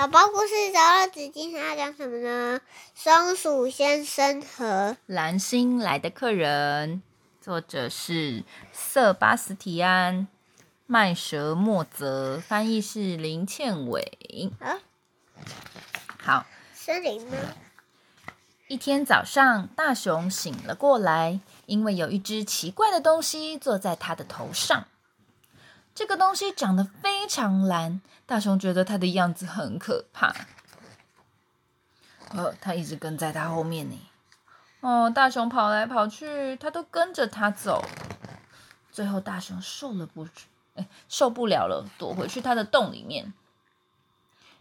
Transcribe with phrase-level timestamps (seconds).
[0.00, 2.58] 宝宝故事找到纸巾，还要讲什么呢？
[2.94, 7.02] 松鼠先生和蓝星来的客人，
[7.42, 8.42] 作者是
[8.72, 10.20] 瑟巴斯提安·
[10.86, 14.50] 麦舍莫泽，翻译是林倩伟。
[14.58, 14.78] 啊，
[16.18, 17.36] 好，森林吗？
[18.68, 24.86] 一天早上，大熊醒了过来，因为有一只奇怪的东西坐在他的头上。
[26.00, 30.34] 这个东西长得非常蓝，大熊觉得它的样子很可怕。
[32.30, 34.00] 呃，它一直跟在他后面呢。
[34.80, 37.84] 哦，大熊跑来跑去，它都跟着它走。
[38.90, 40.26] 最后，大熊受了不，
[40.74, 43.34] 哎，受不了了，躲回去它的洞里面。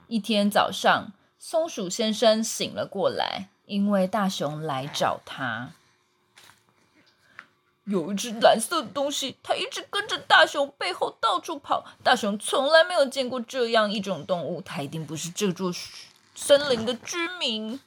[0.07, 3.47] 一天早上，松鼠先生醒了过来。
[3.65, 5.69] 因为大熊来找他，
[7.89, 11.83] 有一只蓝色的东西，它一直跟着大熊背后到处跑。
[12.03, 15.73] 大熊从来没有见过这样一种动物，它一定不是这座
[16.35, 17.79] 森林的居民。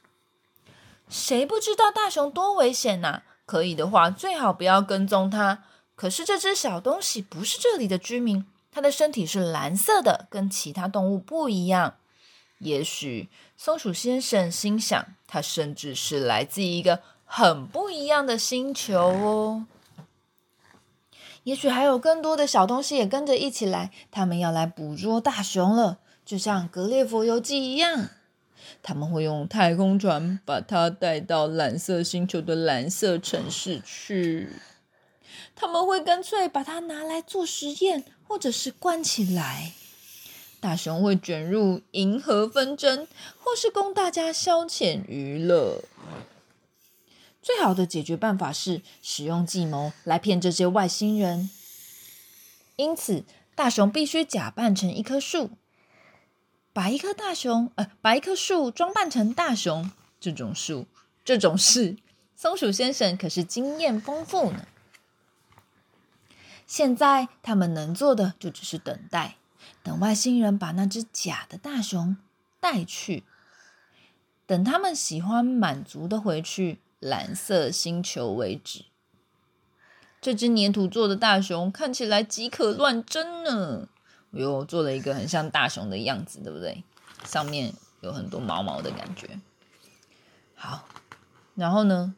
[1.09, 3.23] 谁不知道大熊多危险呐？
[3.47, 5.63] 可以的话，最好不要跟踪它。
[5.95, 11.95] 可是这只小东西不是这里的居民，它的身体是蓝色的，跟其他动物不一样。
[12.59, 19.67] 也许松鼠先生心想，它甚至是来自一个很不一样的星球哦。
[21.45, 28.09] 也许还有更多的小东西也跟着一起来，他们要来捕捉大熊了，就像《格列佛游记》一样。
[28.83, 34.51] 他们会用太空船把它带到蓝色星球的蓝色城市去。
[35.55, 39.73] 他们会干脆把它拿来做实验，或者是关起来。
[40.61, 45.83] 大熊会卷入银河纷争，或是供大家消遣娱乐。
[47.43, 51.51] 最好的解决办法是使用计谋来骗这些外星人。
[52.77, 55.51] 因此，大熊必须假扮成一棵树，
[56.73, 59.91] 把一棵大熊呃，把一棵树装扮成大熊。
[60.21, 60.87] 这种树，
[61.25, 61.97] 这种事，
[62.37, 64.69] 松鼠先生可是经验丰富呢。
[66.65, 69.35] 现在他们能做的就只是等待。
[69.83, 72.17] 等外星人把那只假的大熊
[72.61, 73.25] 带去，
[74.47, 78.85] 等他们喜欢满足的回去蓝色星球为止。
[80.21, 83.89] 这只粘土做的大熊看起来极可乱真呢，
[84.31, 86.85] 我又做了一个很像大熊的样子，对不对？
[87.25, 89.29] 上面有很多毛毛的感觉。
[90.55, 90.87] 好，
[91.57, 92.15] 然后呢？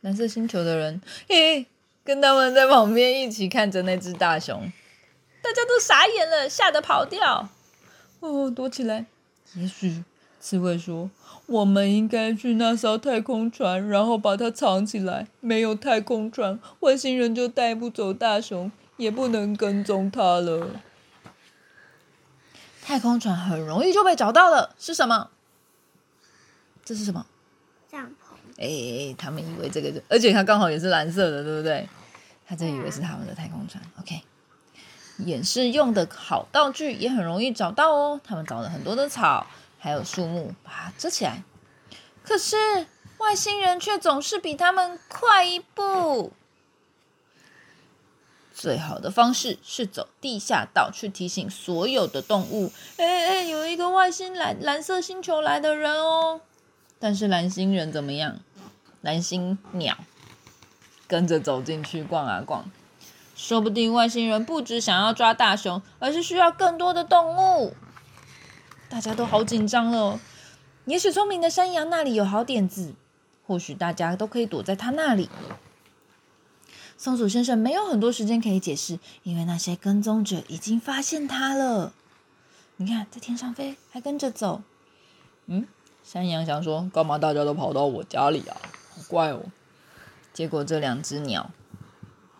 [0.00, 1.66] 蓝色星球的人，嘿，
[2.02, 4.72] 跟他们在旁边一起看着那只大熊。
[5.42, 7.48] 大家都傻眼了，吓得跑掉。
[8.18, 9.06] 哦，躲起来。
[9.54, 10.02] 也许
[10.46, 11.10] 刺猬说
[11.46, 15.26] ：“我们应该去那艘太空船，然后把它藏起来。
[15.40, 20.68] 没有太空船，外星人就带不走大熊，也不能跟踪它了。
[22.80, 24.72] 太空船很容易就被找到了。
[24.78, 25.30] 是什么？
[26.84, 27.26] 这是什么？
[27.90, 28.36] 帐篷。
[28.58, 31.88] 哎，他们以为这个，而且它刚好也是蓝色的，对不对？
[32.46, 33.82] 他就以为是他们的太空船。
[34.00, 34.22] OK。
[35.24, 38.20] 演示用的好道具也很容易找到哦。
[38.22, 39.44] 他们找了很多的草，
[39.86, 41.44] 还有树木，把它遮起来。
[42.24, 42.88] 可是
[43.18, 46.32] 外星人却总是比他们快一步。
[48.52, 56.40] 最好的方式是走地下道，去提醒所有的动物：哎哎，有一个外星蓝蓝色星球来的人哦。
[56.98, 58.40] 但是蓝星人怎么样？
[59.02, 59.98] 蓝星鸟
[61.06, 62.68] 跟着走进去逛啊逛。
[63.36, 67.76] 说不定外星人不只想要抓大熊，而是需要更多的动物。
[68.88, 70.20] 大家都好紧张了。
[70.84, 72.94] 也许聪明的山羊那里有好点子，
[73.46, 75.28] 或许大家都可以躲在他那里。
[76.96, 81.92] 松鼠先生没有很多时间可以解释，因为那些跟踪者已经发现他了。
[82.76, 84.62] 你看，在天上飞，还跟着走。
[85.46, 85.66] 嗯，
[86.04, 88.56] 山羊想说：“干嘛大家都跑到我家里啊？
[88.94, 89.42] 好怪哦！”
[90.32, 91.50] 结果这两只鸟。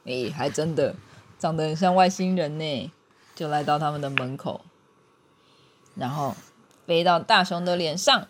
[0.05, 0.95] 诶，还真的
[1.39, 2.93] 长得很像外星人呢，
[3.35, 4.65] 就来到他们的门口，
[5.97, 6.37] 然后
[6.87, 8.29] 飞到大熊的脸上，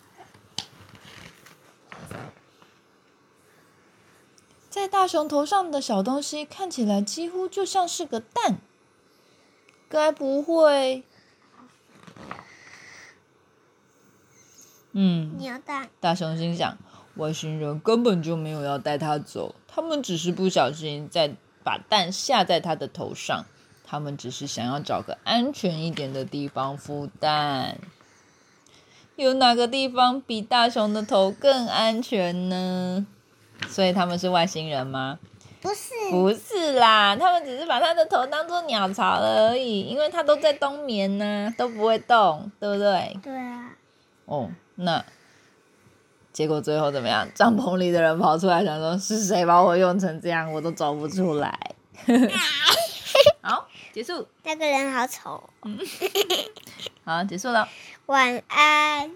[4.71, 8.59] 在大熊头上的小东西看起来几乎就像是个蛋，
[9.89, 11.05] 该不会？
[14.93, 15.91] 嗯，鸟蛋。
[16.01, 16.79] 大熊心想，
[17.17, 21.37] 外星人根本就没有要带他走，他们只是不小心在。
[21.67, 23.45] 把蛋下在他的头上，
[23.87, 27.79] 他们只是想要找个安全一点的地方孵蛋。
[29.15, 33.07] 有哪个地方比大熊的头更安全呢？
[33.69, 35.19] 所以他们是外星人吗？
[35.63, 43.17] 不是，不是啦，他们只是把他的头当做鸟巢了而已，因为他都在冬眠呢，都不会动，对不对？
[43.23, 43.71] 对啊，
[44.27, 45.03] 哦，那
[46.33, 47.27] 结果最后怎么样？
[47.35, 51.59] 帐篷里的人跑出来，想说是谁把我用成这样，我都找不出来。
[53.97, 55.49] 好，结束，那个人好丑。
[57.03, 57.67] 好，结束了。
[58.05, 59.11] 晚安。